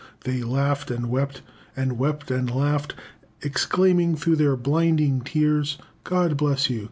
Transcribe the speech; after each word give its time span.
They 0.23 0.41
laughed 0.41 0.89
and 0.89 1.11
wept, 1.11 1.43
and 1.77 1.95
wept 1.99 2.31
and 2.31 2.49
laughed, 2.49 2.95
exclaiming 3.43 4.15
through 4.15 4.37
their 4.37 4.55
blinding 4.55 5.21
tears, 5.21 5.77
'God 6.05 6.37
bless 6.37 6.71
you! 6.71 6.79